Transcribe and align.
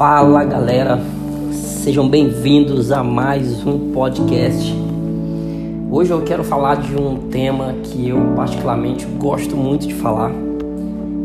Fala 0.00 0.42
galera, 0.44 0.98
sejam 1.52 2.08
bem-vindos 2.08 2.90
a 2.90 3.04
mais 3.04 3.66
um 3.66 3.92
podcast. 3.92 4.74
Hoje 5.90 6.10
eu 6.10 6.22
quero 6.22 6.42
falar 6.42 6.76
de 6.76 6.96
um 6.96 7.28
tema 7.28 7.74
que 7.82 8.08
eu 8.08 8.32
particularmente 8.34 9.04
gosto 9.18 9.54
muito 9.54 9.86
de 9.86 9.92
falar. 9.92 10.32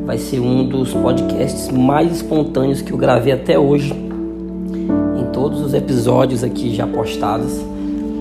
Vai 0.05 0.17
ser 0.17 0.41
um 0.41 0.67
dos 0.67 0.93
podcasts 0.93 1.71
mais 1.71 2.17
espontâneos 2.17 2.81
que 2.81 2.91
eu 2.91 2.97
gravei 2.97 3.31
até 3.31 3.57
hoje, 3.57 3.93
em 3.93 5.31
todos 5.31 5.62
os 5.62 5.73
episódios 5.73 6.44
aqui 6.44 6.76
já 6.76 6.85
postados. 6.85 7.57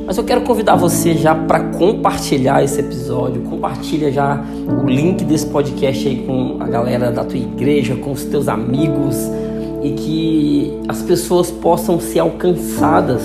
Mas 0.06 0.16
eu 0.18 0.22
quero 0.22 0.42
convidar 0.42 0.76
você 0.76 1.14
já 1.14 1.34
para 1.34 1.58
compartilhar 1.70 2.62
esse 2.62 2.78
episódio. 2.78 3.42
Compartilha 3.42 4.12
já 4.12 4.40
o 4.80 4.88
link 4.88 5.24
desse 5.24 5.46
podcast 5.46 6.06
aí 6.06 6.24
com 6.24 6.58
a 6.60 6.68
galera 6.68 7.10
da 7.10 7.24
tua 7.24 7.40
igreja, 7.40 7.96
com 7.96 8.12
os 8.12 8.24
teus 8.24 8.46
amigos 8.46 9.16
e 9.84 9.90
que 9.92 10.80
as 10.88 11.02
pessoas 11.02 11.50
possam 11.50 12.00
ser 12.00 12.20
alcançadas 12.20 13.22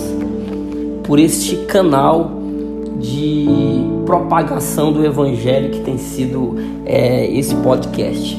por 1.05 1.17
este 1.17 1.55
canal 1.65 2.31
de 2.99 3.47
propagação 4.05 4.91
do 4.91 5.05
evangelho 5.05 5.71
que 5.71 5.79
tem 5.79 5.97
sido 5.97 6.57
é, 6.85 7.31
esse 7.31 7.55
podcast. 7.55 8.35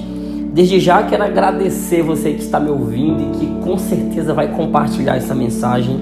Desde 0.52 0.78
já 0.78 1.02
quero 1.02 1.22
agradecer 1.22 2.02
você 2.02 2.34
que 2.34 2.42
está 2.42 2.60
me 2.60 2.68
ouvindo 2.68 3.22
e 3.22 3.38
que 3.38 3.46
com 3.64 3.78
certeza 3.78 4.34
vai 4.34 4.48
compartilhar 4.48 5.16
essa 5.16 5.34
mensagem 5.34 5.98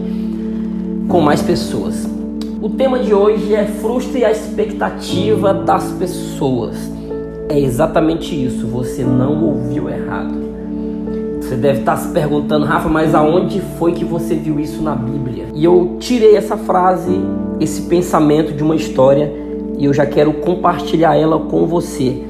com 1.07 1.21
mais 1.21 1.41
pessoas. 1.41 2.09
O 2.61 2.69
tema 2.71 2.99
de 2.99 3.15
hoje 3.15 3.55
é 3.55 3.65
frustre 3.65 4.25
a 4.25 4.33
expectativa 4.33 5.55
das 5.55 5.93
pessoas. 5.93 6.77
É 7.49 7.61
exatamente 7.61 8.35
isso, 8.35 8.67
você 8.67 9.05
não 9.05 9.45
ouviu 9.45 9.89
errado. 9.89 10.35
Você 11.49 11.57
deve 11.57 11.79
estar 11.79 11.97
se 11.97 12.13
perguntando, 12.13 12.67
Rafa, 12.67 12.91
mas 12.91 13.15
aonde 13.15 13.63
foi 13.79 13.93
que 13.93 14.05
você 14.05 14.35
viu 14.35 14.61
isso 14.61 14.83
na 14.83 14.95
Bíblia? 14.95 15.47
E 15.55 15.65
eu 15.65 15.97
tirei 15.99 16.37
essa 16.37 16.59
frase, 16.59 17.19
esse 17.59 17.81
pensamento 17.83 18.53
de 18.53 18.63
uma 18.63 18.77
história 18.77 19.33
e 19.79 19.87
eu 19.87 19.95
já 19.95 20.05
quero 20.05 20.35
compartilhar 20.35 21.17
ela 21.17 21.39
com 21.39 21.67
você. 21.67 22.23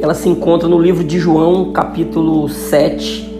Ela 0.00 0.14
se 0.14 0.30
encontra 0.30 0.66
no 0.66 0.78
livro 0.78 1.04
de 1.04 1.18
João, 1.18 1.72
capítulo 1.72 2.48
7. 2.48 3.30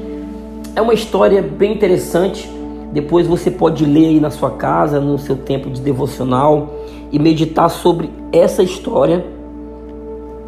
É 0.77 0.83
uma 0.83 0.93
história 0.93 1.41
bem 1.41 1.73
interessante. 1.73 2.47
Depois 2.93 3.27
você 3.27 3.51
pode 3.51 3.87
ler 3.87 4.09
aí 4.09 4.21
na 4.21 4.29
sua 4.29 4.51
casa, 4.51 5.01
no 5.01 5.19
seu 5.19 5.37
tempo 5.37 5.71
de 5.71 5.81
devocional 5.81 6.75
e 7.11 7.19
meditar 7.19 7.71
sobre 7.71 8.11
essa 8.31 8.63
história 8.63 9.25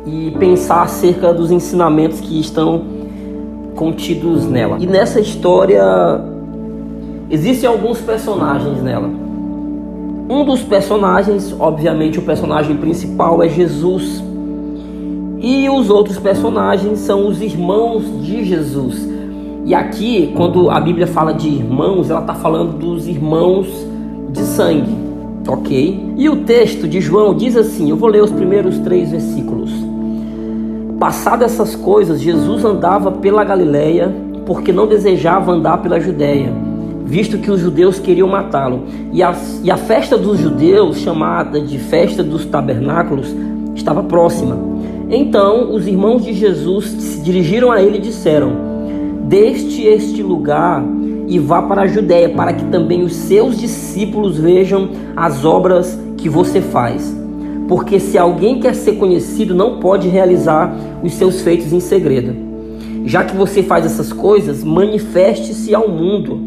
e 0.05 0.33
pensar 0.33 0.83
acerca 0.83 1.33
dos 1.33 1.51
ensinamentos 1.51 2.21
que 2.21 2.39
estão 2.39 2.96
contidos 3.77 4.49
nela. 4.49 4.79
E 4.81 4.87
nessa 4.87 5.21
história 5.21 5.85
existem 7.31 7.69
alguns 7.69 8.01
personagens 8.01 8.83
nela. 8.83 9.09
Um 10.29 10.45
dos 10.45 10.63
personagens, 10.63 11.55
obviamente 11.57 12.19
o 12.19 12.23
personagem 12.23 12.77
principal 12.77 13.41
é 13.43 13.49
Jesus. 13.49 14.25
E 15.39 15.69
os 15.69 15.91
outros 15.91 16.19
personagens 16.19 16.99
são 16.99 17.29
os 17.29 17.41
irmãos 17.41 18.03
de 18.25 18.45
Jesus. 18.45 19.09
E 19.65 19.75
aqui, 19.75 20.33
quando 20.37 20.71
a 20.71 20.81
Bíblia 20.81 21.07
fala 21.07 21.33
de 21.33 21.49
irmãos, 21.49 22.11
ela 22.11 22.21
está 22.21 22.35
falando 22.35 22.79
dos 22.79 23.07
irmãos 23.07 23.69
de 24.31 24.41
sangue, 24.41 24.95
ok? 25.47 26.15
E 26.17 26.29
o 26.29 26.45
texto 26.45 26.89
de 26.89 27.01
João 27.01 27.35
diz 27.35 27.57
assim: 27.57 27.91
eu 27.91 27.97
vou 27.97 28.09
ler 28.09 28.23
os 28.23 28.31
primeiros 28.31 28.79
três 28.79 29.11
versículos. 29.11 29.71
Passado 30.99 31.45
essas 31.45 31.75
coisas, 31.75 32.23
Jesus 32.23 32.65
andava 32.65 33.13
pela 33.13 33.45
Galiléia, 33.45 34.15
porque 34.47 34.73
não 34.73 34.87
desejava 34.87 35.53
andar 35.53 35.83
pela 35.83 36.01
Judéia, 36.01 36.51
visto 37.05 37.37
que 37.37 37.51
os 37.51 37.61
judeus 37.61 37.99
queriam 37.99 38.27
matá-lo. 38.27 38.85
E 39.13 39.19
e 39.63 39.71
a 39.71 39.77
festa 39.77 40.17
dos 40.17 40.39
judeus, 40.39 40.97
chamada 40.97 41.61
de 41.61 41.79
festa 41.79 42.23
dos 42.23 42.47
tabernáculos, 42.47 43.29
estava 43.75 44.03
próxima. 44.03 44.57
Então 45.11 45.75
os 45.75 45.87
irmãos 45.87 46.25
de 46.25 46.33
Jesus 46.33 46.87
se 46.87 47.21
dirigiram 47.21 47.71
a 47.71 47.83
ele 47.83 47.99
e 47.99 48.01
disseram: 48.01 48.53
Deste 49.25 49.83
este 49.83 50.23
lugar 50.23 50.83
e 51.29 51.39
vá 51.39 51.61
para 51.61 51.83
a 51.83 51.87
Judéia, 51.87 52.31
para 52.31 52.55
que 52.55 52.65
também 52.67 53.03
os 53.03 53.15
seus 53.15 53.59
discípulos 53.59 54.39
vejam 54.39 54.89
as 55.15 55.45
obras 55.45 55.99
que 56.17 56.29
você 56.31 56.63
faz 56.63 57.26
porque 57.69 57.99
se 57.99 58.17
alguém 58.17 58.61
quer 58.61 58.75
ser 58.75 58.93
conhecido, 58.93 59.55
não 59.55 59.81
pode 59.81 60.09
realizar 60.09 60.75
os 61.03 61.15
seus 61.15 61.41
feitos 61.41 61.73
em 61.73 61.81
segredo. 61.81 62.35
Já 63.05 63.25
que 63.25 63.37
você 63.37 63.63
faz 63.63 63.85
essas 63.85 64.13
coisas, 64.13 64.63
manifeste-se 64.65 65.75
ao 65.75 65.89
mundo. 65.89 66.41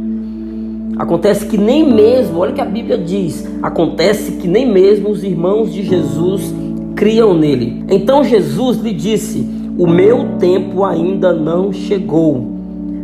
Acontece 0.98 1.46
que 1.46 1.58
nem 1.58 1.90
mesmo, 1.94 2.40
olha 2.40 2.52
o 2.52 2.56
que 2.56 2.62
a 2.62 2.66
Bíblia 2.66 2.98
diz, 2.98 3.48
acontece 3.62 4.34
que 4.34 4.48
nem 4.48 4.70
mesmo 4.70 5.10
os 5.10 5.24
irmãos 5.24 5.74
de 5.74 5.84
Jesus 5.84 6.54
criam 6.96 7.34
nele. 7.34 7.86
Então 7.90 8.24
Jesus 8.24 8.78
lhe 8.80 8.94
disse: 8.94 9.48
O 9.78 9.88
meu 9.88 10.38
tempo 10.38 10.84
ainda 10.84 11.32
não 11.32 11.72
chegou, 11.72 12.46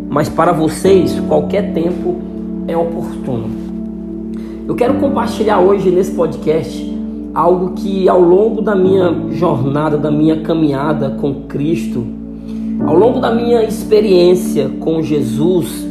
mas 0.10 0.28
para 0.28 0.52
vocês 0.52 1.18
qualquer 1.28 1.74
tempo 1.74 2.18
é 2.68 2.76
oportuno. 2.76 3.50
Eu 4.68 4.76
quero 4.76 4.96
compartilhar 4.96 5.60
hoje 5.60 5.90
nesse 5.90 6.12
podcast 6.12 6.95
algo 7.36 7.74
que 7.76 8.08
ao 8.08 8.22
longo 8.22 8.62
da 8.62 8.74
minha 8.74 9.14
jornada, 9.32 9.98
da 9.98 10.10
minha 10.10 10.40
caminhada 10.40 11.18
com 11.20 11.42
Cristo, 11.50 12.02
ao 12.88 12.96
longo 12.96 13.20
da 13.20 13.30
minha 13.30 13.62
experiência 13.62 14.70
com 14.80 15.02
Jesus 15.02 15.86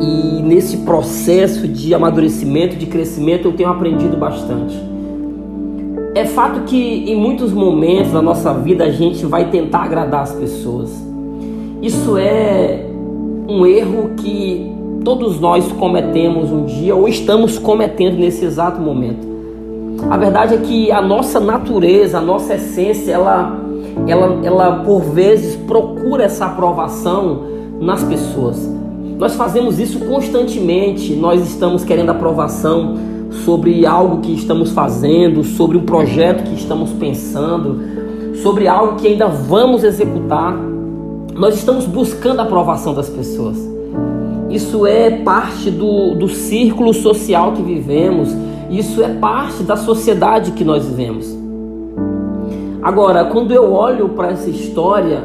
e 0.00 0.42
nesse 0.42 0.78
processo 0.78 1.68
de 1.68 1.92
amadurecimento, 1.92 2.76
de 2.76 2.86
crescimento, 2.86 3.48
eu 3.48 3.52
tenho 3.52 3.68
aprendido 3.68 4.16
bastante. 4.16 4.74
É 6.14 6.24
fato 6.24 6.60
que 6.60 6.76
em 6.76 7.14
muitos 7.14 7.52
momentos 7.52 8.12
da 8.12 8.22
nossa 8.22 8.54
vida 8.54 8.84
a 8.84 8.90
gente 8.90 9.26
vai 9.26 9.50
tentar 9.50 9.84
agradar 9.84 10.22
as 10.22 10.32
pessoas. 10.32 10.90
Isso 11.82 12.16
é 12.16 12.86
um 13.46 13.66
erro 13.66 14.12
que 14.16 14.72
todos 15.04 15.38
nós 15.38 15.70
cometemos 15.72 16.50
um 16.50 16.64
dia 16.64 16.94
ou 16.94 17.06
estamos 17.06 17.58
cometendo 17.58 18.16
nesse 18.16 18.44
exato 18.44 18.80
momento. 18.80 19.37
A 20.10 20.16
verdade 20.16 20.54
é 20.54 20.58
que 20.58 20.90
a 20.92 21.02
nossa 21.02 21.38
natureza, 21.40 22.18
a 22.18 22.20
nossa 22.20 22.54
essência, 22.54 23.12
ela, 23.12 23.58
ela, 24.06 24.40
ela 24.42 24.84
por 24.84 25.00
vezes 25.02 25.56
procura 25.56 26.24
essa 26.24 26.46
aprovação 26.46 27.42
nas 27.80 28.02
pessoas. 28.04 28.56
Nós 29.18 29.34
fazemos 29.34 29.78
isso 29.78 29.98
constantemente. 30.06 31.14
Nós 31.14 31.46
estamos 31.46 31.84
querendo 31.84 32.10
aprovação 32.10 32.96
sobre 33.44 33.84
algo 33.84 34.20
que 34.22 34.32
estamos 34.32 34.70
fazendo, 34.70 35.42
sobre 35.42 35.76
um 35.76 35.84
projeto 35.84 36.44
que 36.44 36.54
estamos 36.54 36.90
pensando, 36.92 37.80
sobre 38.42 38.68
algo 38.68 38.96
que 38.96 39.08
ainda 39.08 39.26
vamos 39.26 39.84
executar. 39.84 40.56
Nós 41.34 41.56
estamos 41.56 41.84
buscando 41.84 42.40
a 42.40 42.44
aprovação 42.44 42.94
das 42.94 43.10
pessoas. 43.10 43.56
Isso 44.48 44.86
é 44.86 45.10
parte 45.10 45.70
do, 45.70 46.14
do 46.14 46.28
círculo 46.28 46.94
social 46.94 47.52
que 47.52 47.62
vivemos 47.62 48.34
isso 48.70 49.02
é 49.02 49.08
parte 49.08 49.62
da 49.62 49.76
sociedade 49.76 50.52
que 50.52 50.64
nós 50.64 50.86
vivemos. 50.86 51.36
Agora, 52.82 53.24
quando 53.26 53.52
eu 53.52 53.72
olho 53.72 54.10
para 54.10 54.28
essa 54.28 54.48
história, 54.48 55.22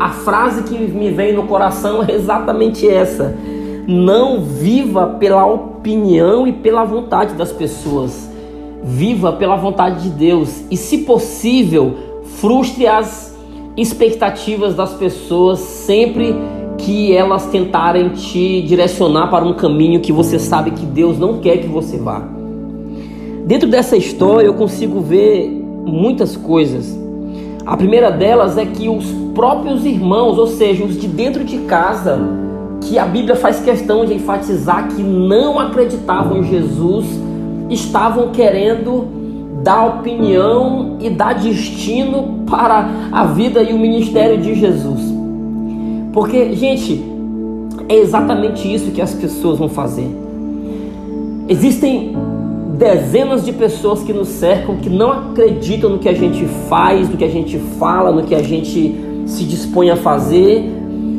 a 0.00 0.10
frase 0.10 0.62
que 0.62 0.76
me 0.76 1.10
vem 1.10 1.32
no 1.32 1.44
coração 1.44 2.02
é 2.02 2.12
exatamente 2.12 2.88
essa: 2.88 3.36
não 3.86 4.40
viva 4.40 5.16
pela 5.18 5.46
opinião 5.46 6.46
e 6.46 6.52
pela 6.52 6.84
vontade 6.84 7.34
das 7.34 7.52
pessoas, 7.52 8.30
viva 8.82 9.32
pela 9.32 9.56
vontade 9.56 10.02
de 10.04 10.10
Deus 10.10 10.62
e, 10.70 10.76
se 10.76 10.98
possível, 10.98 11.94
frustre 12.40 12.86
as 12.86 13.36
expectativas 13.76 14.74
das 14.74 14.92
pessoas 14.94 15.60
sempre 15.60 16.34
que 16.78 17.12
elas 17.12 17.46
tentarem 17.46 18.10
te 18.10 18.62
direcionar 18.62 19.28
para 19.28 19.44
um 19.44 19.52
caminho 19.52 20.00
que 20.00 20.12
você 20.12 20.38
sabe 20.38 20.70
que 20.70 20.86
Deus 20.86 21.18
não 21.18 21.38
quer 21.38 21.58
que 21.58 21.66
você 21.66 21.96
vá. 21.96 22.37
Dentro 23.48 23.66
dessa 23.66 23.96
história 23.96 24.46
eu 24.46 24.52
consigo 24.52 25.00
ver 25.00 25.48
muitas 25.86 26.36
coisas. 26.36 26.94
A 27.64 27.78
primeira 27.78 28.10
delas 28.10 28.58
é 28.58 28.66
que 28.66 28.90
os 28.90 29.06
próprios 29.34 29.86
irmãos, 29.86 30.36
ou 30.36 30.46
seja, 30.46 30.84
os 30.84 31.00
de 31.00 31.08
dentro 31.08 31.42
de 31.42 31.60
casa, 31.60 32.20
que 32.82 32.98
a 32.98 33.06
Bíblia 33.06 33.34
faz 33.34 33.58
questão 33.60 34.04
de 34.04 34.12
enfatizar 34.12 34.88
que 34.88 35.02
não 35.02 35.58
acreditavam 35.58 36.40
em 36.40 36.44
Jesus, 36.44 37.06
estavam 37.70 38.32
querendo 38.32 39.06
dar 39.62 39.98
opinião 39.98 40.98
e 41.00 41.08
dar 41.08 41.32
destino 41.32 42.44
para 42.46 42.86
a 43.10 43.24
vida 43.24 43.62
e 43.62 43.72
o 43.72 43.78
ministério 43.78 44.36
de 44.42 44.54
Jesus. 44.56 45.00
Porque, 46.12 46.52
gente, 46.52 47.02
é 47.88 47.96
exatamente 47.96 48.70
isso 48.70 48.90
que 48.90 49.00
as 49.00 49.14
pessoas 49.14 49.58
vão 49.58 49.70
fazer. 49.70 50.14
Existem 51.48 52.14
dezenas 52.78 53.44
de 53.44 53.52
pessoas 53.52 54.04
que 54.04 54.12
nos 54.12 54.28
cercam 54.28 54.76
que 54.76 54.88
não 54.88 55.10
acreditam 55.10 55.90
no 55.90 55.98
que 55.98 56.08
a 56.08 56.14
gente 56.14 56.46
faz, 56.68 57.08
no 57.08 57.16
que 57.16 57.24
a 57.24 57.28
gente 57.28 57.58
fala, 57.78 58.12
no 58.12 58.22
que 58.22 58.36
a 58.36 58.42
gente 58.42 58.94
se 59.26 59.44
dispõe 59.44 59.90
a 59.90 59.96
fazer, 59.96 60.74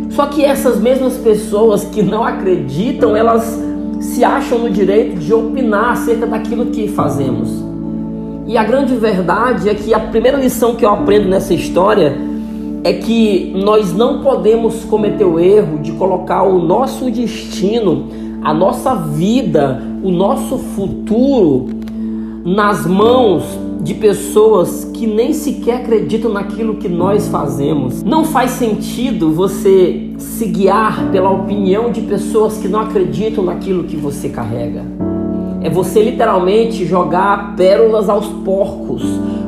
Só 0.09 0.25
que 0.25 0.43
essas 0.43 0.79
mesmas 0.81 1.17
pessoas 1.17 1.83
que 1.83 2.01
não 2.01 2.23
acreditam, 2.23 3.15
elas 3.15 3.61
se 3.99 4.23
acham 4.23 4.57
no 4.57 4.69
direito 4.69 5.19
de 5.19 5.31
opinar 5.31 5.91
acerca 5.91 6.25
daquilo 6.25 6.67
que 6.67 6.87
fazemos. 6.87 7.49
E 8.47 8.57
a 8.57 8.63
grande 8.63 8.95
verdade 8.95 9.69
é 9.69 9.75
que 9.75 9.93
a 9.93 9.99
primeira 9.99 10.37
lição 10.37 10.75
que 10.75 10.83
eu 10.83 10.89
aprendo 10.89 11.29
nessa 11.29 11.53
história 11.53 12.17
é 12.83 12.93
que 12.93 13.53
nós 13.55 13.93
não 13.93 14.23
podemos 14.23 14.83
cometer 14.85 15.25
o 15.25 15.39
erro 15.39 15.77
de 15.77 15.91
colocar 15.91 16.41
o 16.41 16.57
nosso 16.57 17.11
destino, 17.11 18.07
a 18.41 18.53
nossa 18.53 18.95
vida, 18.95 19.81
o 20.03 20.11
nosso 20.11 20.57
futuro 20.57 21.67
nas 22.45 22.85
mãos 22.85 23.43
de 23.81 23.93
pessoas 23.93 24.85
que 24.93 25.07
nem 25.07 25.33
sequer 25.33 25.77
acreditam 25.81 26.31
naquilo 26.31 26.75
que 26.75 26.89
nós 26.89 27.27
fazemos. 27.27 28.03
Não 28.03 28.25
faz 28.25 28.51
sentido 28.51 29.31
você 29.31 30.11
se 30.17 30.45
guiar 30.45 31.09
pela 31.11 31.29
opinião 31.29 31.91
de 31.91 32.01
pessoas 32.01 32.57
que 32.57 32.67
não 32.67 32.81
acreditam 32.81 33.43
naquilo 33.43 33.85
que 33.85 33.95
você 33.95 34.29
carrega. 34.29 34.83
É 35.61 35.69
você 35.69 36.01
literalmente 36.01 36.85
jogar 36.85 37.55
pérolas 37.55 38.09
aos 38.09 38.27
porcos. 38.27 39.03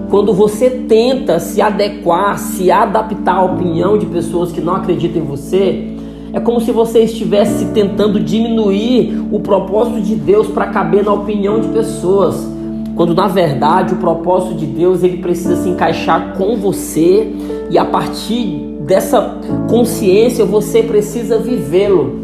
Quando 0.09 0.33
você 0.33 0.69
tenta 0.69 1.39
se 1.39 1.61
adequar, 1.61 2.37
se 2.37 2.69
adaptar 2.69 3.35
à 3.35 3.43
opinião 3.43 3.97
de 3.97 4.05
pessoas 4.05 4.51
que 4.51 4.59
não 4.59 4.75
acreditam 4.75 5.21
em 5.21 5.25
você, 5.25 5.95
é 6.33 6.39
como 6.39 6.61
se 6.61 6.71
você 6.71 6.99
estivesse 6.99 7.65
tentando 7.65 8.19
diminuir 8.19 9.21
o 9.31 9.39
propósito 9.39 10.01
de 10.01 10.15
Deus 10.15 10.47
para 10.47 10.67
caber 10.67 11.03
na 11.03 11.13
opinião 11.13 11.59
de 11.59 11.67
pessoas. 11.69 12.47
Quando 12.95 13.13
na 13.13 13.27
verdade 13.27 13.93
o 13.93 13.97
propósito 13.97 14.55
de 14.55 14.65
Deus 14.65 15.03
ele 15.03 15.17
precisa 15.17 15.55
se 15.55 15.69
encaixar 15.69 16.37
com 16.37 16.55
você 16.55 17.31
e 17.69 17.77
a 17.77 17.85
partir 17.85 18.77
dessa 18.81 19.39
consciência 19.69 20.45
você 20.45 20.83
precisa 20.83 21.37
vivê-lo. 21.37 22.19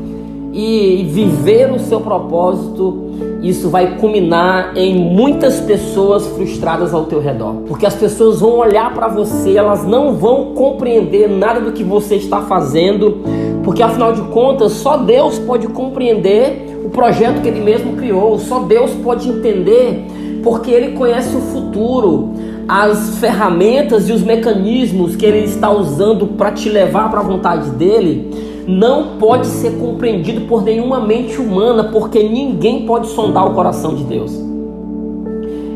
E 0.54 1.06
viver 1.12 1.72
o 1.72 1.78
seu 1.78 2.00
propósito 2.00 3.08
isso 3.42 3.70
vai 3.70 3.98
culminar 3.98 4.76
em 4.76 4.96
muitas 4.96 5.60
pessoas 5.60 6.26
frustradas 6.28 6.94
ao 6.94 7.06
teu 7.06 7.20
redor, 7.20 7.62
porque 7.68 7.86
as 7.86 7.96
pessoas 7.96 8.40
vão 8.40 8.58
olhar 8.58 8.94
para 8.94 9.08
você, 9.08 9.56
elas 9.56 9.86
não 9.86 10.14
vão 10.14 10.54
compreender 10.54 11.30
nada 11.30 11.62
do 11.62 11.72
que 11.72 11.84
você 11.84 12.16
está 12.16 12.42
fazendo, 12.42 13.20
porque 13.68 13.84
afinal 13.84 14.14
de 14.14 14.22
contas 14.22 14.72
só 14.72 14.96
Deus 14.96 15.38
pode 15.40 15.68
compreender 15.68 16.80
o 16.86 16.90
projeto 16.90 17.42
que 17.42 17.50
Ele 17.50 17.60
mesmo 17.60 17.98
criou, 17.98 18.40
só 18.40 18.60
Deus 18.60 18.92
pode 19.04 19.28
entender 19.28 20.06
porque 20.42 20.72
ele 20.72 20.94
conhece 20.94 21.36
o 21.36 21.42
futuro, 21.42 22.30
as 22.66 23.18
ferramentas 23.18 24.08
e 24.08 24.14
os 24.14 24.22
mecanismos 24.22 25.18
que 25.18 25.26
ele 25.26 25.40
está 25.40 25.70
usando 25.70 26.28
para 26.28 26.54
te 26.54 26.70
levar 26.70 27.12
para 27.12 27.20
a 27.20 27.24
vontade 27.24 27.72
dele, 27.72 28.32
não 28.66 29.18
pode 29.18 29.48
ser 29.48 29.72
compreendido 29.72 30.48
por 30.48 30.64
nenhuma 30.64 31.02
mente 31.02 31.38
humana, 31.38 31.84
porque 31.92 32.24
ninguém 32.24 32.86
pode 32.86 33.08
sondar 33.08 33.46
o 33.52 33.54
coração 33.54 33.96
de 33.96 34.06
Deus. 34.06 34.32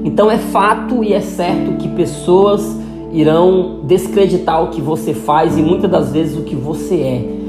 Então 0.06 0.32
é 0.32 0.38
fato 0.38 1.04
e 1.04 1.12
é 1.12 1.20
certo 1.20 1.74
que 1.74 1.90
pessoas 1.90 2.66
irão 3.12 3.82
descreditar 3.84 4.64
o 4.64 4.70
que 4.70 4.80
você 4.80 5.14
faz 5.14 5.58
e 5.58 5.62
muitas 5.62 5.92
das 5.92 6.14
vezes 6.14 6.38
o 6.38 6.44
que 6.44 6.56
você 6.56 6.96
é. 6.96 7.41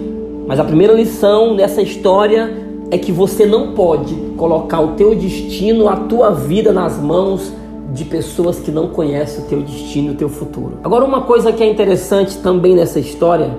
Mas 0.52 0.60
a 0.60 0.64
primeira 0.64 0.92
lição 0.92 1.54
nessa 1.54 1.80
história 1.80 2.54
é 2.90 2.98
que 2.98 3.10
você 3.10 3.46
não 3.46 3.72
pode 3.72 4.14
colocar 4.36 4.82
o 4.82 4.88
teu 4.88 5.14
destino, 5.14 5.88
a 5.88 5.96
tua 5.96 6.28
vida 6.28 6.70
nas 6.74 7.00
mãos 7.00 7.50
de 7.94 8.04
pessoas 8.04 8.60
que 8.60 8.70
não 8.70 8.88
conhecem 8.88 9.44
o 9.44 9.46
teu 9.46 9.62
destino, 9.62 10.12
o 10.12 10.14
teu 10.14 10.28
futuro. 10.28 10.74
Agora 10.84 11.06
uma 11.06 11.22
coisa 11.22 11.54
que 11.54 11.62
é 11.62 11.66
interessante 11.66 12.36
também 12.36 12.74
nessa 12.74 13.00
história 13.00 13.56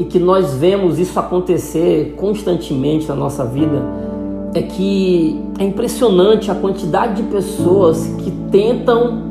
e 0.00 0.04
que 0.04 0.18
nós 0.18 0.54
vemos 0.54 0.98
isso 0.98 1.16
acontecer 1.16 2.16
constantemente 2.16 3.06
na 3.06 3.14
nossa 3.14 3.44
vida 3.44 3.80
é 4.52 4.62
que 4.62 5.40
é 5.60 5.62
impressionante 5.62 6.50
a 6.50 6.56
quantidade 6.56 7.22
de 7.22 7.28
pessoas 7.30 8.04
que 8.18 8.32
tentam 8.50 9.30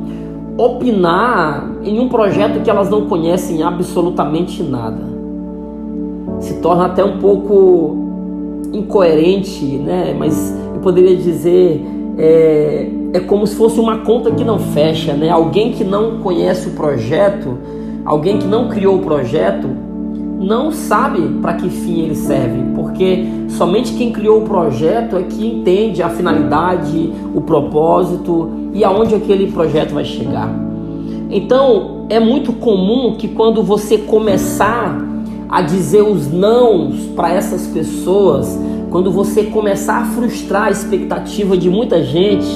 opinar 0.56 1.72
em 1.84 2.00
um 2.00 2.08
projeto 2.08 2.62
que 2.62 2.70
elas 2.70 2.88
não 2.88 3.04
conhecem 3.04 3.62
absolutamente 3.62 4.62
nada. 4.62 5.09
Torna 6.62 6.86
até 6.86 7.04
um 7.04 7.18
pouco 7.18 7.96
incoerente, 8.72 9.64
né? 9.64 10.14
Mas 10.18 10.54
eu 10.74 10.80
poderia 10.80 11.16
dizer 11.16 11.84
é, 12.18 12.88
é 13.14 13.20
como 13.20 13.46
se 13.46 13.56
fosse 13.56 13.80
uma 13.80 13.98
conta 13.98 14.30
que 14.30 14.44
não 14.44 14.58
fecha, 14.58 15.14
né? 15.14 15.30
Alguém 15.30 15.72
que 15.72 15.84
não 15.84 16.18
conhece 16.18 16.68
o 16.68 16.72
projeto, 16.72 17.58
alguém 18.04 18.38
que 18.38 18.46
não 18.46 18.68
criou 18.68 18.96
o 18.96 19.00
projeto, 19.00 19.68
não 20.38 20.72
sabe 20.72 21.20
para 21.40 21.54
que 21.54 21.68
fim 21.68 22.00
ele 22.00 22.14
serve, 22.14 22.62
porque 22.74 23.26
somente 23.48 23.92
quem 23.92 24.10
criou 24.10 24.42
o 24.42 24.44
projeto 24.46 25.16
é 25.16 25.22
que 25.22 25.46
entende 25.46 26.02
a 26.02 26.08
finalidade, 26.08 27.12
o 27.34 27.42
propósito 27.42 28.50
e 28.72 28.82
aonde 28.82 29.14
aquele 29.14 29.52
projeto 29.52 29.92
vai 29.92 30.04
chegar. 30.04 30.50
Então, 31.30 32.06
é 32.08 32.18
muito 32.18 32.54
comum 32.54 33.16
que 33.16 33.28
quando 33.28 33.62
você 33.62 33.98
começar 33.98 34.98
a 35.50 35.60
dizer 35.60 36.02
os 36.02 36.30
nãos 36.30 37.06
para 37.16 37.32
essas 37.32 37.66
pessoas, 37.66 38.56
quando 38.88 39.10
você 39.10 39.44
começar 39.44 40.02
a 40.02 40.04
frustrar 40.04 40.64
a 40.64 40.70
expectativa 40.70 41.56
de 41.56 41.68
muita 41.68 42.04
gente, 42.04 42.46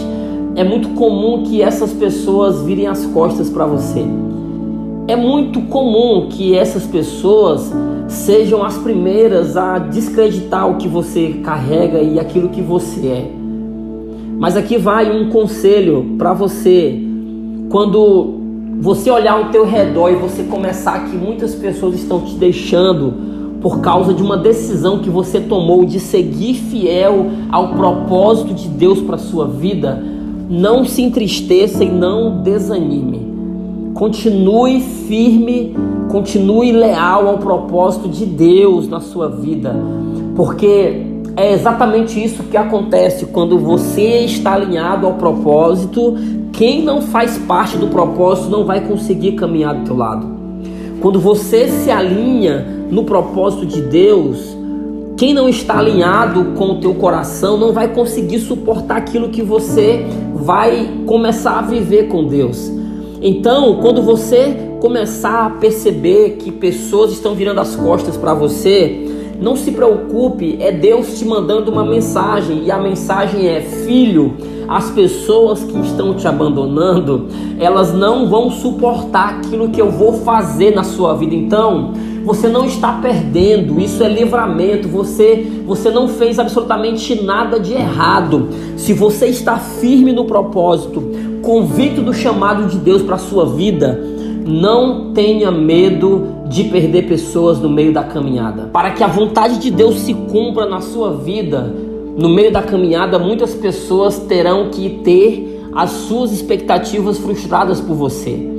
é 0.54 0.62
muito 0.62 0.90
comum 0.90 1.42
que 1.42 1.60
essas 1.60 1.92
pessoas 1.92 2.62
virem 2.62 2.86
as 2.86 3.04
costas 3.06 3.50
para 3.50 3.66
você. 3.66 4.04
É 5.08 5.16
muito 5.16 5.62
comum 5.62 6.28
que 6.30 6.54
essas 6.56 6.86
pessoas 6.86 7.72
sejam 8.06 8.62
as 8.62 8.78
primeiras 8.78 9.56
a 9.56 9.78
descreditar 9.78 10.70
o 10.70 10.76
que 10.76 10.86
você 10.86 11.40
carrega 11.42 12.00
e 12.00 12.20
aquilo 12.20 12.48
que 12.48 12.62
você 12.62 13.06
é. 13.08 13.30
Mas 14.38 14.56
aqui 14.56 14.78
vai 14.78 15.10
um 15.10 15.30
conselho 15.30 16.14
para 16.16 16.32
você. 16.32 17.00
Quando 17.70 18.43
você 18.80 19.10
olhar 19.10 19.34
ao 19.34 19.50
teu 19.50 19.64
redor 19.64 20.10
e 20.10 20.16
você 20.16 20.42
começar 20.44 21.08
que 21.08 21.16
muitas 21.16 21.54
pessoas 21.54 21.94
estão 21.94 22.20
te 22.20 22.34
deixando 22.34 23.34
por 23.60 23.80
causa 23.80 24.12
de 24.12 24.22
uma 24.22 24.36
decisão 24.36 24.98
que 24.98 25.08
você 25.08 25.40
tomou 25.40 25.86
de 25.86 25.98
seguir 25.98 26.54
fiel 26.54 27.30
ao 27.50 27.68
propósito 27.68 28.52
de 28.52 28.68
Deus 28.68 29.00
para 29.00 29.16
sua 29.16 29.46
vida, 29.46 30.02
não 30.50 30.84
se 30.84 31.00
entristeça 31.00 31.82
e 31.82 31.90
não 31.90 32.42
desanime. 32.42 33.32
Continue 33.94 34.80
firme, 34.80 35.74
continue 36.10 36.72
leal 36.72 37.26
ao 37.26 37.38
propósito 37.38 38.08
de 38.08 38.26
Deus 38.26 38.86
na 38.86 39.00
sua 39.00 39.28
vida, 39.28 39.74
porque 40.36 41.06
é 41.36 41.52
exatamente 41.52 42.22
isso 42.22 42.42
que 42.42 42.56
acontece 42.56 43.26
quando 43.26 43.58
você 43.58 44.24
está 44.24 44.52
alinhado 44.52 45.06
ao 45.06 45.14
propósito 45.14 46.16
quem 46.54 46.82
não 46.82 47.02
faz 47.02 47.36
parte 47.36 47.76
do 47.76 47.88
propósito 47.88 48.48
não 48.48 48.64
vai 48.64 48.80
conseguir 48.80 49.32
caminhar 49.32 49.74
do 49.74 49.84
teu 49.84 49.96
lado. 49.96 50.26
Quando 51.00 51.18
você 51.18 51.68
se 51.68 51.90
alinha 51.90 52.86
no 52.90 53.04
propósito 53.04 53.66
de 53.66 53.82
Deus, 53.82 54.56
quem 55.16 55.34
não 55.34 55.48
está 55.48 55.78
alinhado 55.78 56.52
com 56.56 56.72
o 56.72 56.80
teu 56.80 56.94
coração 56.94 57.58
não 57.58 57.72
vai 57.72 57.88
conseguir 57.88 58.38
suportar 58.38 58.98
aquilo 58.98 59.28
que 59.30 59.42
você 59.42 60.06
vai 60.34 60.88
começar 61.06 61.58
a 61.58 61.62
viver 61.62 62.08
com 62.08 62.24
Deus. 62.24 62.70
Então, 63.20 63.78
quando 63.80 64.00
você 64.00 64.56
começar 64.80 65.46
a 65.46 65.50
perceber 65.50 66.36
que 66.38 66.52
pessoas 66.52 67.12
estão 67.12 67.34
virando 67.34 67.60
as 67.60 67.74
costas 67.74 68.16
para 68.16 68.32
você, 68.32 69.08
não 69.40 69.56
se 69.56 69.72
preocupe, 69.72 70.56
é 70.60 70.70
Deus 70.70 71.18
te 71.18 71.24
mandando 71.24 71.70
uma 71.70 71.84
mensagem 71.84 72.64
e 72.64 72.70
a 72.70 72.78
mensagem 72.78 73.48
é: 73.48 73.60
filho, 73.60 74.34
as 74.68 74.90
pessoas 74.90 75.62
que 75.64 75.78
estão 75.80 76.14
te 76.14 76.26
abandonando, 76.26 77.28
elas 77.58 77.92
não 77.92 78.28
vão 78.28 78.50
suportar 78.50 79.36
aquilo 79.36 79.68
que 79.68 79.80
eu 79.80 79.90
vou 79.90 80.14
fazer 80.14 80.74
na 80.74 80.84
sua 80.84 81.14
vida. 81.14 81.34
Então, 81.34 81.92
você 82.24 82.48
não 82.48 82.64
está 82.64 82.92
perdendo, 82.92 83.78
isso 83.78 84.02
é 84.02 84.08
livramento. 84.08 84.88
Você, 84.88 85.62
você 85.66 85.90
não 85.90 86.08
fez 86.08 86.38
absolutamente 86.38 87.22
nada 87.22 87.60
de 87.60 87.74
errado. 87.74 88.48
Se 88.76 88.92
você 88.94 89.26
está 89.26 89.58
firme 89.58 90.12
no 90.12 90.24
propósito, 90.24 91.02
convicto 91.42 92.00
do 92.00 92.14
chamado 92.14 92.66
de 92.66 92.78
Deus 92.78 93.02
para 93.02 93.16
a 93.16 93.18
sua 93.18 93.44
vida, 93.44 94.00
não 94.46 95.12
tenha 95.12 95.50
medo 95.50 96.28
de 96.48 96.64
perder 96.64 97.06
pessoas 97.06 97.58
no 97.58 97.68
meio 97.68 97.92
da 97.92 98.02
caminhada. 98.02 98.70
Para 98.72 98.90
que 98.90 99.02
a 99.02 99.06
vontade 99.06 99.58
de 99.58 99.70
Deus 99.70 99.96
se 100.00 100.14
cumpra 100.14 100.66
na 100.66 100.80
sua 100.80 101.12
vida, 101.12 101.74
no 102.16 102.28
meio 102.28 102.52
da 102.52 102.62
caminhada, 102.62 103.18
muitas 103.18 103.54
pessoas 103.54 104.18
terão 104.18 104.70
que 104.70 105.00
ter 105.02 105.68
as 105.74 105.90
suas 105.90 106.32
expectativas 106.32 107.18
frustradas 107.18 107.80
por 107.80 107.94
você. 107.94 108.50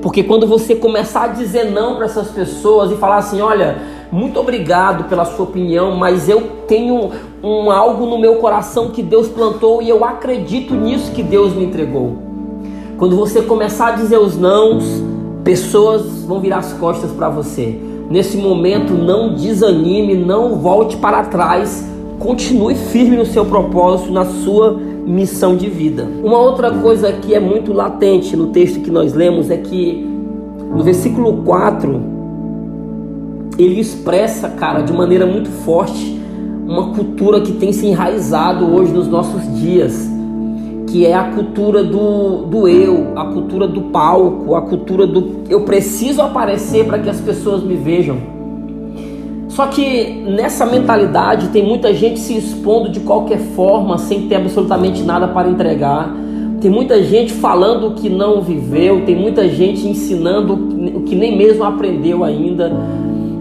Porque 0.00 0.22
quando 0.22 0.46
você 0.46 0.74
começar 0.74 1.24
a 1.24 1.28
dizer 1.28 1.70
não 1.70 1.96
para 1.96 2.06
essas 2.06 2.28
pessoas 2.28 2.90
e 2.90 2.96
falar 2.96 3.18
assim, 3.18 3.40
olha, 3.40 3.78
muito 4.10 4.40
obrigado 4.40 5.04
pela 5.04 5.24
sua 5.24 5.44
opinião, 5.44 5.94
mas 5.96 6.28
eu 6.28 6.42
tenho 6.66 7.10
um 7.42 7.70
algo 7.70 8.06
no 8.06 8.18
meu 8.18 8.36
coração 8.36 8.90
que 8.90 9.02
Deus 9.02 9.28
plantou 9.28 9.80
e 9.80 9.88
eu 9.88 10.04
acredito 10.04 10.74
nisso 10.74 11.12
que 11.12 11.22
Deus 11.22 11.54
me 11.54 11.64
entregou. 11.64 12.16
Quando 12.98 13.16
você 13.16 13.42
começar 13.42 13.88
a 13.88 13.92
dizer 13.92 14.18
os 14.18 14.36
nãos, 14.36 14.84
pessoas 15.44 16.24
vão 16.24 16.40
virar 16.40 16.58
as 16.58 16.72
costas 16.74 17.10
para 17.12 17.28
você. 17.28 17.78
nesse 18.10 18.36
momento 18.36 18.92
não 18.92 19.34
desanime, 19.34 20.14
não 20.14 20.56
volte 20.56 20.98
para 20.98 21.24
trás, 21.24 21.91
continue 22.18 22.74
firme 22.74 23.16
no 23.16 23.26
seu 23.26 23.44
propósito, 23.44 24.12
na 24.12 24.24
sua 24.24 24.78
missão 25.06 25.56
de 25.56 25.68
vida. 25.68 26.06
Uma 26.22 26.38
outra 26.38 26.70
coisa 26.70 27.12
que 27.12 27.34
é 27.34 27.40
muito 27.40 27.72
latente 27.72 28.36
no 28.36 28.48
texto 28.48 28.80
que 28.80 28.90
nós 28.90 29.12
lemos 29.12 29.50
é 29.50 29.56
que 29.56 30.06
no 30.74 30.82
versículo 30.82 31.42
4 31.44 32.00
ele 33.58 33.80
expressa, 33.80 34.48
cara, 34.48 34.80
de 34.80 34.92
maneira 34.92 35.26
muito 35.26 35.50
forte 35.50 36.20
uma 36.66 36.94
cultura 36.94 37.40
que 37.40 37.52
tem 37.52 37.72
se 37.72 37.86
enraizado 37.86 38.64
hoje 38.72 38.92
nos 38.92 39.08
nossos 39.08 39.42
dias 39.60 40.10
que 40.92 41.06
é 41.06 41.14
a 41.14 41.24
cultura 41.24 41.82
do, 41.82 42.44
do 42.44 42.68
eu, 42.68 43.12
a 43.16 43.24
cultura 43.24 43.66
do 43.66 43.80
palco, 43.84 44.54
a 44.54 44.60
cultura 44.60 45.06
do 45.06 45.42
eu 45.48 45.62
preciso 45.62 46.20
aparecer 46.20 46.84
para 46.84 46.98
que 46.98 47.08
as 47.08 47.18
pessoas 47.18 47.62
me 47.62 47.74
vejam. 47.74 48.18
Só 49.54 49.66
que 49.66 50.24
nessa 50.26 50.64
mentalidade 50.64 51.48
tem 51.48 51.62
muita 51.62 51.92
gente 51.92 52.18
se 52.18 52.34
expondo 52.34 52.88
de 52.88 53.00
qualquer 53.00 53.38
forma, 53.38 53.98
sem 53.98 54.26
ter 54.26 54.36
absolutamente 54.36 55.02
nada 55.02 55.28
para 55.28 55.46
entregar. 55.46 56.10
Tem 56.58 56.70
muita 56.70 57.02
gente 57.02 57.34
falando 57.34 57.88
o 57.88 57.94
que 57.94 58.08
não 58.08 58.40
viveu, 58.40 59.04
tem 59.04 59.14
muita 59.14 59.46
gente 59.48 59.86
ensinando 59.86 60.54
o 60.54 61.02
que 61.02 61.14
nem 61.14 61.36
mesmo 61.36 61.64
aprendeu 61.64 62.24
ainda. 62.24 62.72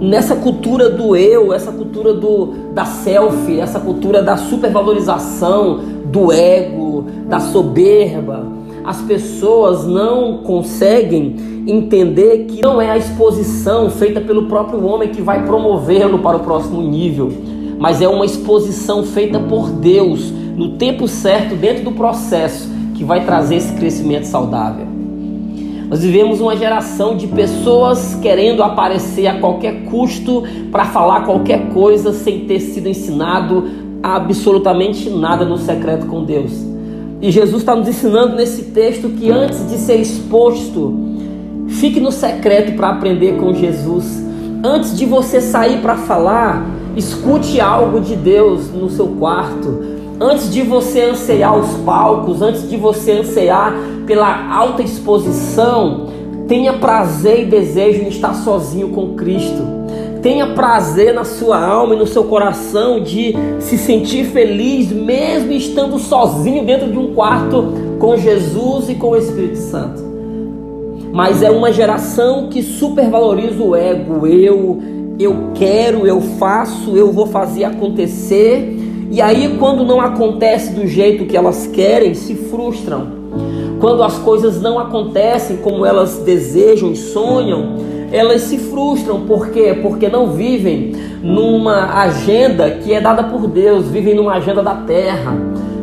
Nessa 0.02 0.36
cultura 0.36 0.90
do 0.90 1.16
eu, 1.16 1.54
essa 1.54 1.72
cultura 1.72 2.14
do, 2.14 2.48
da 2.74 2.84
selfie, 2.84 3.62
essa 3.62 3.80
cultura 3.80 4.22
da 4.22 4.36
supervalorização, 4.36 5.80
do 6.12 6.30
ego, 6.30 7.06
da 7.30 7.40
soberba, 7.40 8.46
as 8.84 9.02
pessoas 9.02 9.86
não 9.86 10.40
conseguem 10.40 11.51
entender 11.68 12.46
que 12.46 12.62
não 12.62 12.82
é 12.82 12.90
a 12.90 12.98
exposição 12.98 13.90
feita 13.90 14.20
pelo 14.20 14.44
próprio 14.44 14.84
homem 14.86 15.10
que 15.10 15.22
vai 15.22 15.46
promovê-lo 15.46 16.20
para 16.20 16.38
o 16.38 16.42
próximo 16.42 16.82
nível, 16.82 17.32
mas 17.78 18.02
é 18.02 18.08
uma 18.08 18.26
exposição 18.26 19.04
feita 19.04 19.40
por 19.40 19.70
Deus 19.70 20.32
no 20.56 20.78
tempo 20.78 21.08
certo, 21.08 21.56
dentro 21.56 21.84
do 21.84 21.92
processo, 21.92 22.70
que 22.96 23.04
vai 23.04 23.26
trazer 23.26 23.56
esse 23.56 23.74
crescimento 23.74 24.26
saudável. 24.26 24.86
Nós 25.90 26.02
vivemos 26.04 26.40
uma 26.40 26.56
geração 26.56 27.18
de 27.18 27.28
pessoas 27.28 28.16
querendo 28.22 28.64
aparecer 28.64 29.28
a 29.28 29.40
qualquer 29.40 29.84
custo 29.86 30.44
para 30.72 30.86
falar 30.86 31.26
qualquer 31.26 31.70
coisa 31.74 32.14
sem 32.14 32.46
ter 32.46 32.62
sido 32.62 32.88
ensinado 32.88 33.70
absolutamente 34.02 35.10
nada 35.10 35.44
no 35.44 35.58
secreto 35.58 36.06
com 36.06 36.24
Deus. 36.24 36.52
E 37.22 37.30
Jesus 37.30 37.62
está 37.62 37.76
nos 37.76 37.88
ensinando 37.88 38.36
nesse 38.36 38.72
texto 38.72 39.10
que 39.10 39.30
antes 39.30 39.70
de 39.70 39.78
ser 39.78 39.98
exposto, 39.98 41.11
fique 41.82 42.00
no 42.00 42.12
secreto 42.12 42.74
para 42.74 42.90
aprender 42.90 43.38
com 43.38 43.56
Jesus. 43.56 44.24
Antes 44.64 44.96
de 44.96 45.04
você 45.04 45.42
sair 45.42 45.82
para 45.82 45.96
falar, 45.96 46.64
escute 46.96 47.60
algo 47.60 48.00
de 48.00 48.16
Deus 48.16 48.70
no 48.72 48.88
seu 48.88 49.08
quarto. 49.08 49.82
Antes 50.20 50.54
de 50.54 50.62
você 50.62 51.02
anseiar 51.02 51.58
os 51.58 51.74
palcos, 51.78 52.40
antes 52.40 52.70
de 52.70 52.78
você 52.78 53.14
anseiar 53.14 53.74
pela 54.06 54.54
alta 54.54 54.84
exposição, 54.84 56.06
tenha 56.48 56.74
prazer 56.74 57.42
e 57.42 57.46
desejo 57.46 58.04
em 58.04 58.10
estar 58.10 58.36
sozinho 58.36 58.90
com 58.90 59.16
Cristo. 59.16 59.82
Tenha 60.22 60.54
prazer 60.54 61.16
na 61.16 61.24
sua 61.24 61.60
alma 61.60 61.96
e 61.96 61.98
no 61.98 62.06
seu 62.06 62.26
coração 62.26 63.02
de 63.02 63.34
se 63.60 63.76
sentir 63.76 64.26
feliz, 64.26 64.92
mesmo 64.92 65.52
estando 65.52 65.98
sozinho 65.98 66.64
dentro 66.64 66.92
de 66.92 66.98
um 67.00 67.16
quarto 67.16 67.74
com 67.98 68.16
Jesus 68.16 68.88
e 68.88 68.94
com 68.94 69.10
o 69.10 69.18
Espírito 69.18 69.58
Santo. 69.58 70.11
Mas 71.14 71.44
é 71.44 71.52
uma 71.52 71.72
geração 71.74 72.48
que 72.48 72.64
supervaloriza 72.64 73.62
o 73.62 73.76
ego. 73.76 74.26
Eu, 74.26 74.82
eu 75.20 75.52
quero, 75.54 76.08
eu 76.08 76.22
faço, 76.22 76.96
eu 76.96 77.12
vou 77.12 77.28
fazer 77.28 77.66
acontecer. 77.66 78.78
E 79.12 79.22
aí, 79.22 79.58
quando 79.60 79.84
não 79.84 80.00
acontece 80.00 80.74
do 80.74 80.88
jeito 80.88 81.26
que 81.26 81.36
elas 81.36 81.68
querem, 81.68 82.14
se 82.14 82.34
frustram. 82.36 83.20
Quando 83.80 84.04
as 84.04 84.18
coisas 84.20 84.62
não 84.62 84.80
acontecem 84.80 85.58
como 85.58 85.86
elas 85.86 86.20
desejam 86.20 86.92
e 86.92 86.96
sonham, 86.96 87.76
elas 88.12 88.42
se 88.42 88.58
frustram. 88.58 89.22
Por 89.22 89.50
quê? 89.50 89.78
Porque 89.82 90.08
não 90.08 90.28
vivem 90.28 90.94
numa 91.22 92.02
agenda 92.02 92.70
que 92.72 92.94
é 92.94 93.02
dada 93.02 93.24
por 93.24 93.48
Deus, 93.48 93.88
vivem 93.90 94.16
numa 94.16 94.34
agenda 94.34 94.64
da 94.64 94.76
terra, 94.76 95.36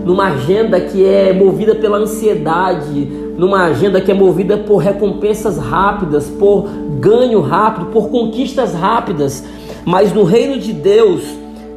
numa 0.04 0.28
agenda 0.28 0.80
que 0.80 1.04
é 1.04 1.32
movida 1.32 1.75
pela 1.75 1.99
ansiedade, 1.99 3.27
numa 3.38 3.66
agenda 3.66 4.00
que 4.00 4.11
é 4.11 4.14
movida 4.14 4.59
por 4.59 4.78
recompensas 4.78 5.57
rápidas, 5.57 6.28
por 6.28 6.68
ganho 6.99 7.40
rápido, 7.40 7.87
por 7.87 8.11
conquistas 8.11 8.75
rápidas. 8.75 9.45
Mas 9.85 10.12
no 10.12 10.25
reino 10.25 10.59
de 10.59 10.73
Deus, 10.73 11.23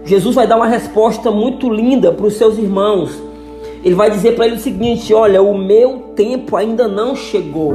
Jesus 0.03 0.33
vai 0.33 0.47
dar 0.47 0.57
uma 0.57 0.65
resposta 0.65 1.29
muito 1.29 1.69
linda 1.69 2.11
para 2.11 2.25
os 2.25 2.33
seus 2.33 2.57
irmãos. 2.57 3.11
Ele 3.83 3.93
vai 3.93 4.09
dizer 4.09 4.35
para 4.35 4.47
eles 4.47 4.59
o 4.59 4.63
seguinte: 4.63 5.13
Olha, 5.13 5.41
o 5.41 5.55
meu 5.55 5.99
tempo 6.15 6.55
ainda 6.55 6.87
não 6.87 7.15
chegou. 7.15 7.73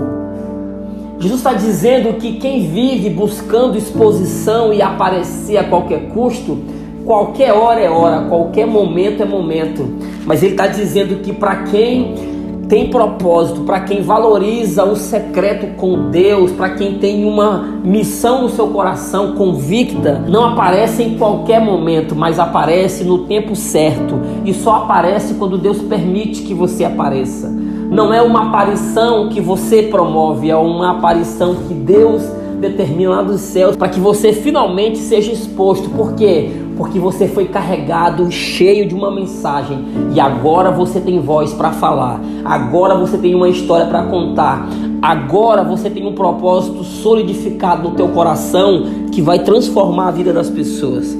Jesus 1.21 1.40
está 1.40 1.52
dizendo 1.52 2.14
que 2.14 2.35
quem 2.35 2.69
vive 2.69 3.09
buscando 3.09 3.78
exposição 3.78 4.75
e 4.75 4.83
aparecer 4.83 5.57
a 5.57 5.64
qualquer 5.64 6.09
custo, 6.09 6.59
qualquer 7.05 7.52
hora 7.52 7.81
é 7.81 7.88
hora, 7.88 8.26
qualquer 8.28 8.66
momento 8.66 9.23
é 9.23 9.25
momento. 9.25 9.88
Mas 10.26 10.43
ele 10.43 10.52
está 10.52 10.66
dizendo 10.66 11.23
que 11.23 11.33
para 11.33 11.62
quem 11.64 12.36
tem 12.68 12.90
propósito, 12.90 13.61
para 13.61 13.80
quem 13.80 14.02
valoriza 14.02 14.85
o 14.85 14.96
secreto 14.96 15.76
com 15.76 16.11
Deus, 16.11 16.50
para 16.52 16.70
quem 16.70 16.99
tem 16.99 17.25
uma 17.25 17.58
missão 17.85 18.42
no 18.42 18.49
seu 18.49 18.68
coração 18.68 19.35
convicta, 19.35 20.25
não 20.28 20.44
aparece 20.44 21.02
em 21.02 21.16
qualquer 21.16 21.61
momento, 21.61 22.16
mas 22.16 22.38
aparece 22.38 23.04
no 23.04 23.18
tempo 23.18 23.54
certo 23.54 24.18
e 24.44 24.52
só 24.52 24.76
aparece 24.76 25.35
quando 25.35 25.56
Deus 25.56 25.80
permite 25.82 26.42
que 26.42 26.54
você 26.54 26.85
apareça 26.85 27.54
não 27.90 28.12
é 28.12 28.20
uma 28.20 28.49
aparição 28.49 29.28
que 29.28 29.40
você 29.40 29.85
promove, 29.85 30.50
é 30.50 30.56
uma 30.56 30.99
aparição 30.99 31.54
que 31.54 31.73
Deus 31.73 32.23
determina 32.61 33.11
lá 33.11 33.23
dos 33.23 33.40
céus 33.40 33.76
para 33.76 33.88
que 33.88 34.00
você 34.00 34.32
finalmente 34.32 34.99
seja 34.99 35.32
exposto. 35.32 35.88
Por 35.90 36.14
quê? 36.14 36.50
Porque 36.76 36.99
você 36.99 37.26
foi 37.26 37.47
carregado, 37.47 38.30
cheio 38.30 38.87
de 38.87 38.95
uma 38.95 39.11
mensagem 39.11 39.78
e 40.14 40.21
agora 40.21 40.71
você 40.71 41.00
tem 41.00 41.21
voz 41.21 41.52
para 41.54 41.73
falar. 41.73 42.21
Agora 42.45 42.95
você 42.95 43.16
tem 43.16 43.35
uma 43.35 43.49
história 43.49 43.87
para 43.87 44.02
contar. 44.04 44.68
Agora 45.00 45.64
você 45.64 45.88
tem 45.88 46.06
um 46.06 46.14
propósito 46.14 46.85
solidificado 46.85 47.88
no 47.88 47.95
teu 47.95 48.09
coração 48.09 48.85
que 49.11 49.23
vai 49.23 49.38
transformar 49.38 50.09
a 50.09 50.11
vida 50.11 50.33
das 50.33 50.50
pessoas. 50.50 51.16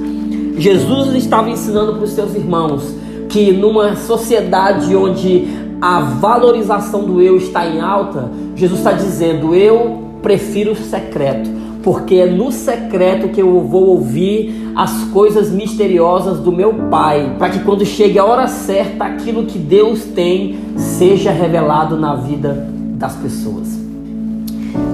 Jesus 0.57 1.15
estava 1.15 1.49
ensinando 1.49 1.93
para 1.93 2.03
os 2.03 2.11
seus 2.11 2.35
irmãos 2.35 2.95
que 3.29 3.51
numa 3.51 3.95
sociedade 3.95 4.95
onde 4.95 5.47
a 5.81 5.99
valorização 5.99 7.03
do 7.03 7.21
eu 7.21 7.37
está 7.37 7.67
em 7.67 7.79
alta, 7.79 8.31
Jesus 8.55 8.79
está 8.79 8.91
dizendo: 8.91 9.53
eu 9.53 10.03
prefiro 10.21 10.71
o 10.71 10.75
secreto, 10.75 11.49
porque 11.87 12.15
é 12.15 12.25
no 12.25 12.51
secreto 12.51 13.29
que 13.29 13.41
eu 13.41 13.61
vou 13.61 13.85
ouvir 13.85 14.73
as 14.75 15.05
coisas 15.05 15.49
misteriosas 15.49 16.37
do 16.37 16.51
meu 16.51 16.73
Pai, 16.91 17.37
para 17.39 17.49
que 17.49 17.59
quando 17.59 17.85
chegue 17.85 18.19
a 18.19 18.25
hora 18.25 18.45
certa, 18.49 19.05
aquilo 19.05 19.45
que 19.45 19.57
Deus 19.57 20.03
tem 20.03 20.59
seja 20.75 21.31
revelado 21.31 21.95
na 21.95 22.13
vida 22.13 22.67
das 22.95 23.15
pessoas. 23.15 23.69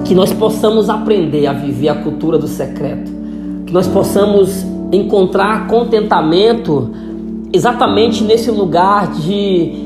Que 0.04 0.14
nós 0.14 0.32
possamos 0.32 0.88
aprender 0.88 1.48
a 1.48 1.52
viver 1.52 1.88
a 1.88 1.96
cultura 1.96 2.38
do 2.38 2.46
secreto, 2.46 3.10
que 3.66 3.72
nós 3.72 3.88
possamos 3.88 4.64
encontrar 4.92 5.66
contentamento 5.66 6.92
exatamente 7.52 8.22
nesse 8.22 8.52
lugar 8.52 9.10
de 9.10 9.83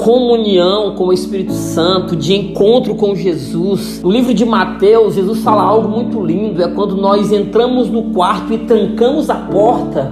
comunhão 0.00 0.94
com 0.94 1.08
o 1.08 1.12
Espírito 1.12 1.52
Santo, 1.52 2.16
de 2.16 2.34
encontro 2.34 2.94
com 2.94 3.14
Jesus. 3.14 4.00
No 4.02 4.10
livro 4.10 4.32
de 4.32 4.44
Mateus, 4.44 5.14
Jesus 5.14 5.40
fala 5.40 5.62
algo 5.62 5.88
muito 5.88 6.20
lindo: 6.24 6.62
é 6.62 6.68
quando 6.68 6.96
nós 6.96 7.30
entramos 7.30 7.88
no 7.88 8.04
quarto 8.04 8.52
e 8.52 8.58
trancamos 8.58 9.28
a 9.28 9.34
porta, 9.34 10.10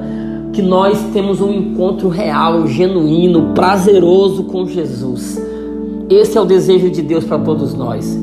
que 0.53 0.61
nós 0.61 0.99
temos 1.13 1.41
um 1.41 1.51
encontro 1.53 2.09
real, 2.09 2.67
genuíno, 2.67 3.55
prazeroso 3.55 4.45
com 4.45 4.67
Jesus. 4.67 5.43
Esse 6.11 6.37
é 6.37 6.41
o 6.41 6.45
desejo 6.45 6.91
de 6.91 7.03
Deus 7.03 7.25
para 7.25 7.39
todos 7.39 7.75
nós. 7.75 8.19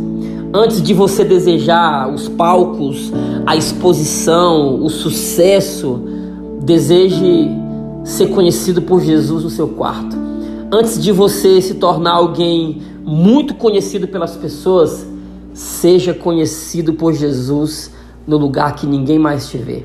Antes 0.54 0.82
de 0.82 0.94
você 0.94 1.26
desejar 1.26 2.14
os 2.14 2.30
palcos, 2.30 3.12
a 3.46 3.56
exposição, 3.56 4.82
o 4.84 4.90
sucesso, 4.90 6.00
deseje 6.62 7.50
ser 8.04 8.28
conhecido 8.28 8.82
por 8.82 9.02
Jesus 9.02 9.44
no 9.44 9.50
seu 9.50 9.68
quarto 9.68 10.26
Antes 10.72 11.02
de 11.02 11.12
você 11.12 11.62
se 11.62 11.76
tornar 11.76 12.14
alguém 12.14 12.82
muito 13.04 13.54
conhecido 13.54 14.08
pelas 14.08 14.36
pessoas, 14.36 15.06
seja 15.54 16.12
conhecido 16.12 16.94
por 16.94 17.14
Jesus 17.14 17.94
no 18.26 18.36
lugar 18.36 18.76
que 18.76 18.88
ninguém 18.88 19.20
mais 19.20 19.48
te 19.48 19.60
vê. 19.60 19.84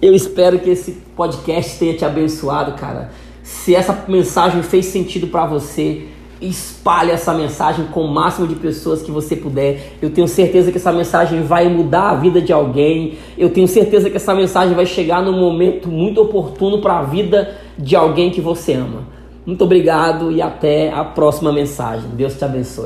Eu 0.00 0.14
espero 0.14 0.58
que 0.58 0.70
esse 0.70 0.92
podcast 1.14 1.78
tenha 1.78 1.94
te 1.94 2.04
abençoado, 2.04 2.72
cara. 2.72 3.10
Se 3.42 3.74
essa 3.74 4.04
mensagem 4.08 4.62
fez 4.62 4.86
sentido 4.86 5.26
para 5.26 5.44
você, 5.44 6.06
espalhe 6.40 7.10
essa 7.10 7.34
mensagem 7.34 7.84
com 7.86 8.04
o 8.04 8.08
máximo 8.08 8.46
de 8.46 8.54
pessoas 8.54 9.02
que 9.02 9.10
você 9.10 9.36
puder. 9.36 9.98
Eu 10.00 10.08
tenho 10.08 10.26
certeza 10.26 10.72
que 10.72 10.78
essa 10.78 10.92
mensagem 10.92 11.42
vai 11.42 11.68
mudar 11.68 12.10
a 12.10 12.14
vida 12.14 12.40
de 12.40 12.54
alguém. 12.54 13.18
Eu 13.36 13.50
tenho 13.50 13.68
certeza 13.68 14.08
que 14.08 14.16
essa 14.16 14.34
mensagem 14.34 14.74
vai 14.74 14.86
chegar 14.86 15.22
no 15.22 15.32
momento 15.32 15.88
muito 15.88 16.22
oportuno 16.22 16.80
para 16.80 17.00
a 17.00 17.02
vida 17.02 17.54
de 17.78 17.94
alguém 17.94 18.30
que 18.30 18.40
você 18.40 18.72
ama. 18.72 19.13
Muito 19.46 19.62
obrigado 19.64 20.32
e 20.32 20.40
até 20.40 20.90
a 20.90 21.04
próxima 21.04 21.52
mensagem. 21.52 22.08
Deus 22.10 22.34
te 22.34 22.44
abençoe. 22.44 22.82